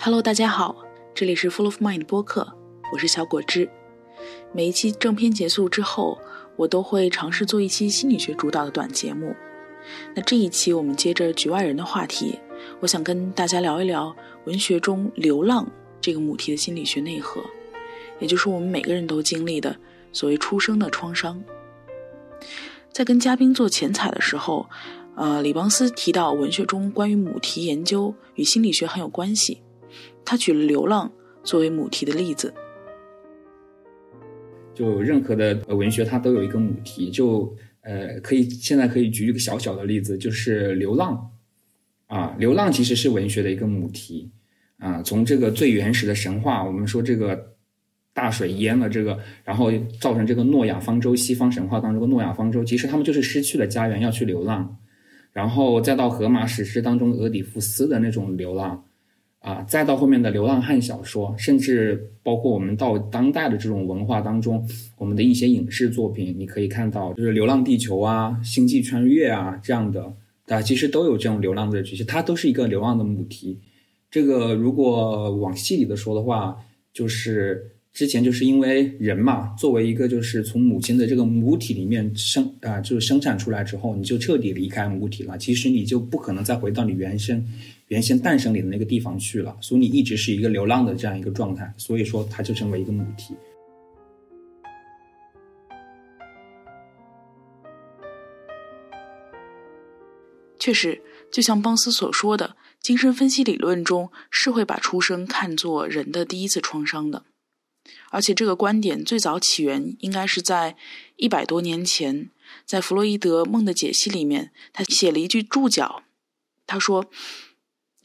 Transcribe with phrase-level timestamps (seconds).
[0.00, 2.54] Hello，大家好，这里是 Full of Mind 播客，
[2.92, 3.68] 我是小果汁。
[4.52, 6.16] 每一期正片结束之后，
[6.54, 9.34] 我都会尝试做一期心理学主导的短节目。
[10.14, 12.38] 那这一期我们接着局外人的话题，
[12.78, 14.14] 我想跟大家聊一聊
[14.44, 15.68] 文学中流浪
[16.00, 17.42] 这个母题的心理学内核，
[18.20, 19.76] 也就是我们每个人都经历的
[20.12, 21.42] 所谓出生的创伤。
[22.92, 24.70] 在跟嘉宾做前采的时候，
[25.16, 29.60] 呃，李邦斯提到文学中关于母题研究与心理学很有关系，
[30.28, 31.10] 他举了流浪
[31.42, 32.52] 作为母题的例子。
[34.74, 37.10] 就任何的文学，它都有一个母题。
[37.10, 37.50] 就
[37.80, 41.30] 呃，可以现在可以举一个小小的例子，就是流浪
[42.08, 44.30] 啊，流浪其实是文学的一个母题
[44.76, 45.02] 啊。
[45.02, 47.56] 从这个最原始的神话，我们说这个。
[48.14, 51.14] 大水淹了这个，然后造成这个诺亚方舟。
[51.14, 54.76] 西方神话当中的诺亚方舟，其实他们就是失去了家园，要去流浪。
[55.32, 58.84] 然后再到荷马史诗当中俄狄浦斯的那种流浪，
[59.40, 70.12] 啊，再到后面的流浪汉小说，甚至包括我们到当代的这种文化当中，我们的一些影视作品，你可以看到，就是《流浪地球》啊，《星际穿越》啊这样的，
[70.46, 73.58] 啊，其实都有这种流浪的剧情，它都是一个流浪的母题。
[74.10, 76.56] 这个如果往细里的说的话，
[76.92, 77.72] 就是。
[77.90, 85.36] 之前就是因为人嘛，作为一个就是从母亲的这个母体里面生啊，就是生产出来之后，你就彻底离开母体了。
[85.36, 87.44] 其实你就不可能再回到你原生、
[87.88, 89.56] 原先诞生里的那个地方去了。
[89.60, 91.74] 所以你一直是一个流浪的这样一个状态。
[91.76, 93.34] 所以说，它就成为一个母体。
[100.58, 101.00] 确实，
[101.32, 107.24] 就像邦斯所说的，精神分析理论中是会把出生看作人的第一次创伤的。
[108.10, 110.76] 而且这个观点最早起源应该是在
[111.16, 112.28] 一百多年前，
[112.66, 116.02] 在弗洛伊德《梦的解析》里面，他写了一句注脚，
[116.66, 117.06] 他说：“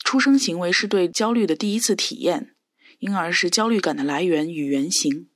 [0.04, 2.54] 出生行为是对焦虑的第一次体验，
[3.00, 5.30] 因而是焦虑感的来源与原型。”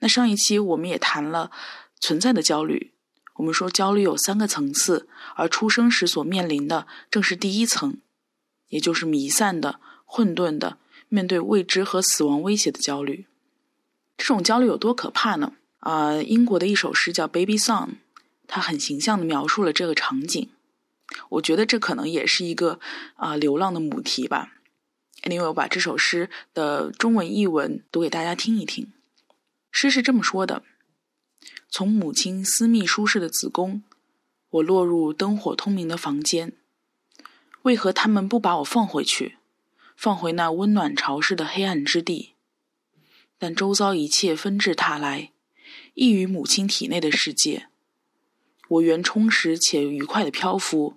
[0.00, 1.50] 那上一期我们也谈了
[1.98, 2.92] 存在的焦虑，
[3.36, 7.98] 我们说焦虑有三个层次，而出生时所面临的正是第一层，
[8.68, 10.78] 也就是弥散的、混沌的。
[11.12, 13.26] 面对未知和死亡威胁的焦虑，
[14.16, 15.54] 这种焦虑有多可怕呢？
[15.80, 17.88] 啊，英国的一首诗叫《Baby Song》，
[18.46, 20.50] 它很形象的描述了这个场景。
[21.30, 22.80] 我觉得这可能也是一个
[23.16, 24.52] 啊流浪的母题吧。
[25.24, 28.92] 因为我把这首诗的中文译文读给大家听一听。
[29.70, 30.62] 诗是这么说的：
[31.68, 33.82] 从母亲私密舒适的子宫，
[34.48, 36.54] 我落入灯火通明的房间。
[37.62, 39.36] 为何他们不把我放回去？
[39.94, 42.32] 放回那温暖潮湿的黑暗之地，
[43.36, 45.32] 但周遭一切纷至沓来，
[45.92, 47.68] 异于母亲体内的世界。
[48.66, 50.96] 我原充实且愉快的漂浮，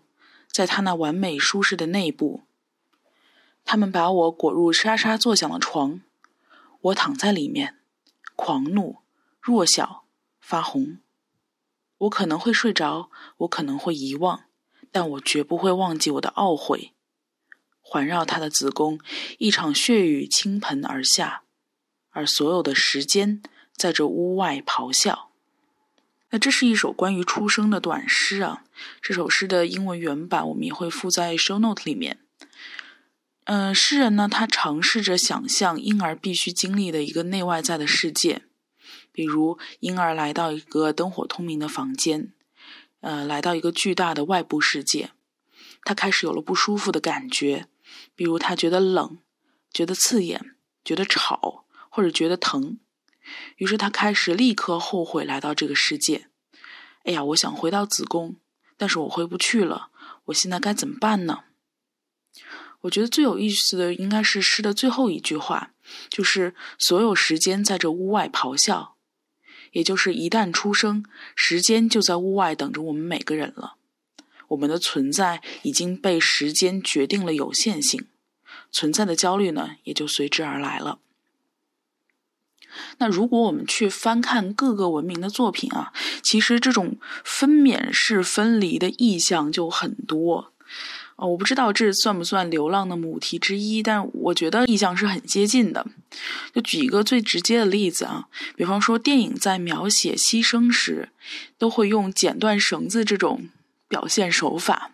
[0.54, 2.44] 在他那完美舒适的内部。
[3.66, 6.02] 他们把我裹入沙沙作响的床，
[6.80, 7.80] 我躺在里面，
[8.36, 8.98] 狂怒、
[9.42, 10.04] 弱小、
[10.40, 11.00] 发红。
[11.98, 14.44] 我可能会睡着，我可能会遗忘，
[14.92, 16.94] 但我绝不会忘记我的懊悔。
[17.80, 19.00] 环绕他的子宫，
[19.40, 21.44] 一场血雨倾盆而下，
[22.12, 23.42] 而所有的时间
[23.76, 25.32] 在这屋外咆哮。
[26.34, 28.64] 那这是一首关于出生的短诗啊。
[29.04, 32.18] 这首诗的英文原版我们也会附在 show note 里面。
[33.44, 38.42] 嗯，诗人呢，他尝试着想象婴儿必须经历的一个内外在的世界，
[39.12, 42.34] 比如婴儿来到一个灯火通明的房间，
[43.02, 45.12] 呃，来到一个巨大的外部世界，
[45.84, 47.68] 他开始有了不舒服的感觉。
[48.16, 49.20] 比如他觉得冷，
[49.72, 52.80] 觉得刺眼，觉得吵，或者觉得疼，
[53.58, 56.28] 于是他开始立刻后悔来到这个世界。
[57.04, 58.38] 哎呀，我想回到子宫，
[58.78, 59.90] 但是我回不去了。
[60.26, 61.44] 我现在该怎么办呢？
[62.82, 65.74] 我觉得最有意思的应该是诗的最后一句话，
[66.10, 68.96] 就是所有时间在这屋外咆哮，
[69.72, 71.06] 也就是一旦出生，
[71.36, 73.76] 时间就在屋外等着我们每个人了。
[74.50, 78.06] 我们的存在已经被时间决定了有限性，
[78.70, 81.00] 存在的焦虑呢，也就随之而来了。
[82.98, 85.92] 那如果我们去翻看各个文明的作品啊，
[86.22, 90.52] 其实这种分娩式分离的意象就很多。
[91.16, 95.86] 哦，我不知道这算不算流浪的母题之一，但我觉得意象是很接近的。
[96.54, 101.10] 就举一个最直接的例子啊，比方说电影在描写牺牲时，
[101.58, 103.50] 都会用剪断绳子这种。
[103.90, 104.93] 表现手法，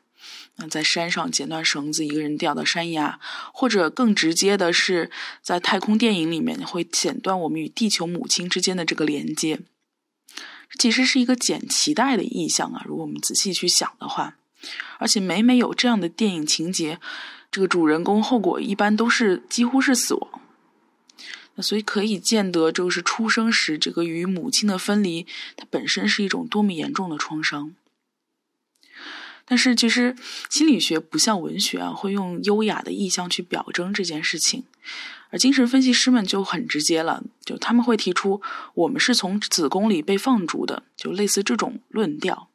[0.62, 3.18] 那在山上剪断绳子，一个人掉到山崖，
[3.54, 5.10] 或者更直接的是，
[5.42, 9.62] 在太空电影里面会剪断我们与地球母亲之间的这个连接，
[10.78, 12.84] 其实是一个剪脐带的意象啊。
[12.86, 14.36] 如果我们仔细去想的话，
[14.98, 17.00] 而且每每有这样的电影情节，
[17.50, 20.42] 这个主人公后果一般都是几乎是死亡。
[21.56, 27.74] 那所以可以见得，就是出生时这个与母亲的分离，它本身是一种多么严重的创伤。
[29.50, 30.16] 但是其实
[30.48, 34.66] 心理学不像文学啊，会用优雅的意象去表征这件事情，
[35.32, 38.44] 而精神分析师们就很直接了，就他们会提出
[38.76, 42.52] 我们是从子宫里被放逐的，就类似这种论调。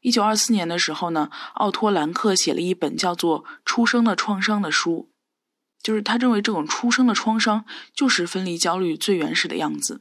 [0.00, 5.10] 一九二四年的时候呢，奥托·兰克写了一本叫做《出生的创伤》的书，
[5.82, 10.00] 就是他认为这种出生的创伤就是分离焦虑最原始的样子，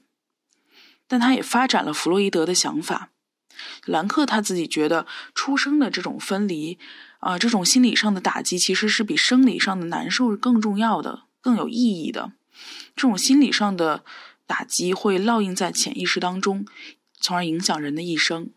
[1.05, 3.09] 但他也发展了弗洛伊德的想法。
[3.85, 6.77] 兰克他自己觉得，出生的这种分离，
[7.19, 12.33] 啊，这种心理上的打击，其实是比生理上的难受更重要的、更有意义的。
[12.95, 14.03] 这种心理上的
[14.45, 16.65] 打击会烙印在潜意识当中，
[17.19, 18.50] 从而影响人的一生。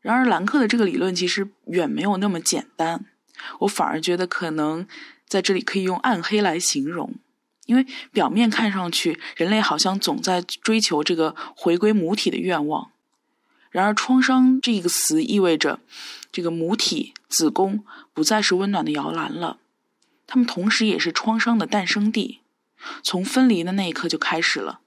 [0.00, 3.06] 然而，兰克的这个理论其实远没有那么简单。
[3.60, 4.86] 我反而觉得，可能
[5.26, 7.16] 在这里可以用暗黑来形容，
[7.66, 12.92] 因为表面看上去，人类好像总在追求这个回归母体的愿望。
[13.70, 15.80] 然而，创伤这个词意味着，
[16.32, 19.58] 这个母体子宫不再是温暖的摇篮了，
[20.26, 22.40] 它们同时也是创伤的诞生地。
[23.02, 24.80] 从分离的那一刻就开始了，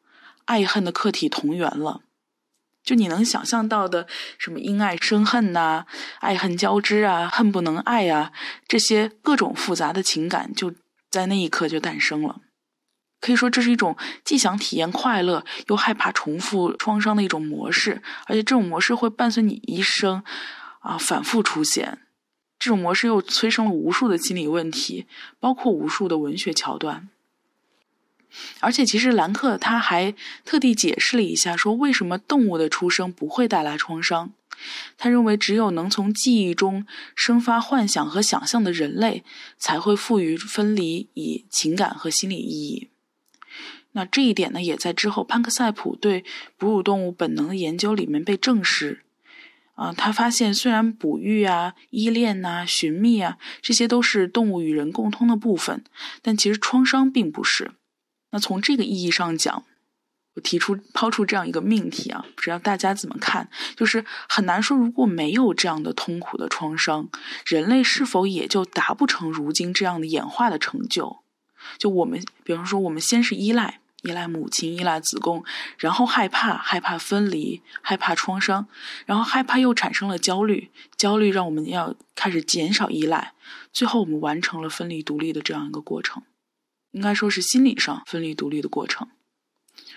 [0.46, 2.02] 爱恨的客体同源了。
[2.84, 4.08] 就你能想象到的，
[4.40, 5.86] 什么因爱生恨呐，
[6.20, 8.32] 爱恨交织啊，恨不能爱啊，
[8.68, 10.74] 这些各种复杂的情感，就
[11.10, 12.42] 在那一刻就诞生了。
[13.22, 13.96] 可以说，这是一种
[14.26, 20.24] 既想体验快乐，又害怕重复创伤的一种模式，而且这种模式会伴随你一生，
[20.80, 22.00] 啊，反复出现。
[22.60, 25.06] 这种模式又催生了无数的心理问题，
[25.40, 27.10] 包括无数的文学桥段。
[28.60, 30.16] 而且，其实兰克他还
[30.46, 34.32] 特地解释了一下，说为什么动物的出生不会带来创伤。
[34.98, 36.86] 他认为，只有能从记忆中
[37.16, 39.24] 生发幻想和想象的人类，
[39.58, 42.90] 才会赋予分离以情感和心理意义。
[43.94, 46.24] 那这一点呢，也在之后潘克塞普对
[46.58, 49.04] 哺乳动物本能的研究里面被证实。
[49.76, 55.84] 啊，他发现虽然哺育啊、依恋呐、寻觅啊，这些都是动物与人共通的部分，
[56.22, 57.72] 但其实创伤并不是。
[58.32, 59.66] 那从这个意义上讲，
[60.36, 63.50] 我提出抛出这样一个命题啊，不知道大家怎么看？
[63.76, 67.10] 就是很难说，如果没有这样的痛苦的创伤，
[67.46, 71.24] 人类是否也就达不成如今这样的演化的成就？
[71.78, 75.44] 就我们，比方说，我们先是依赖，依赖母亲，依赖子宫，
[75.78, 78.68] 然后害怕，害怕分离，害怕创伤，
[79.06, 83.34] 然后害怕又产生了焦虑，焦虑让我们要开始减少依赖，
[83.72, 86.24] 最后我们完成了分离独立的这样一个过程，
[86.92, 89.08] 应该说是心理上分离独立的过程，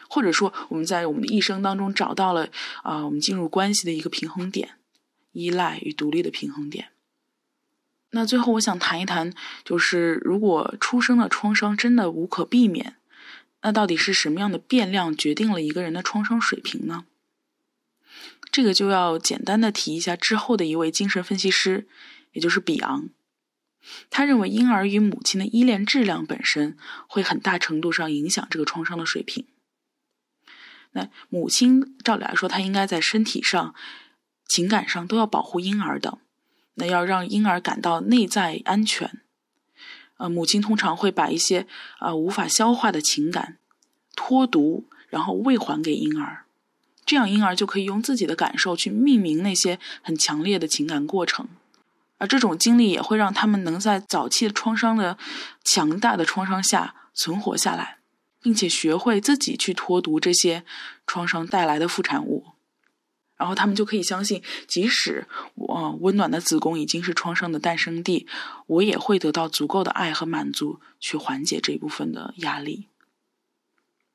[0.09, 2.49] 或者说我们在我们的一生当中找到了
[2.83, 4.73] 啊，我们进入关系的一个平衡点，
[5.33, 6.89] 依赖与独立的平衡点。
[8.11, 9.33] 那最后，我想谈一谈，
[9.65, 12.95] 就是如果出生的创伤真的无可避免，
[13.64, 17.06] 那到底是什么样的变量决定了一个人的创伤水平呢？
[18.52, 21.88] 这个就要简单的提一下之后的一位精神分析师，
[22.32, 23.08] 也就是比昂。
[24.11, 26.76] 他认为，婴儿与母亲的依恋质量本身
[27.08, 29.46] 会很大程度上影响这个创伤的水平。
[30.93, 33.75] 那母亲照理来说，她应该在身体上、
[34.46, 36.19] 情感上都要保护婴儿的。
[36.75, 39.22] 那要让婴儿感到内在安全，
[40.25, 41.67] 呃，母亲通常会把一些
[42.00, 43.59] 呃无法消化的情感
[44.16, 46.47] 脱毒，然后喂还给婴儿，
[47.04, 51.47] 这样婴儿就可以用自己的感受去命名那些很强烈的情感过程，
[52.16, 55.19] 而这种经历也会让他们能在早期的创伤的
[55.62, 57.99] 强大的创伤下存活下来，
[58.40, 60.64] 并且学会自己去脱毒这些
[61.07, 62.53] 创伤带来的副产物。
[63.45, 68.27] 然后他们就可以相信，即使我温暖的子宫已经是创伤的诞生地，
[68.67, 72.89] 我也会得到足够的爱和满足，去缓解这一部分的压力。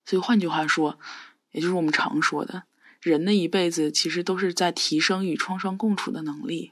[0.03, 0.97] 所以换句话说，
[1.51, 2.63] 也就是我们常说的，
[3.01, 6.71] 人的一辈子其实都是在提升与创伤共处的能力。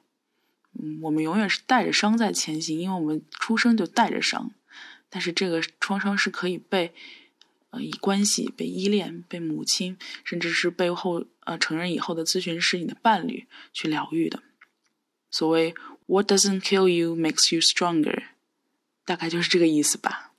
[0.74, 4.50] 嗯，我们永远是带着伤在前行，因为我们出生就带着伤，
[5.12, 6.92] 但是这个创伤是可以被。
[7.70, 14.42] 呃，以关系被依恋、被母亲，甚至是背后呃成人以后的咨询师、你的伴侣去疗愈的。
[15.30, 18.28] 所谓 “What doesn't kill you makes you stronger”，
[19.04, 20.32] 大概就是这个意思吧。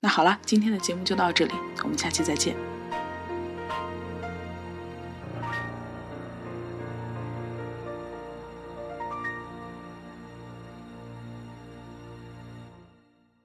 [0.00, 2.75] 那好了，今天的节目就到这里，我们下期再见。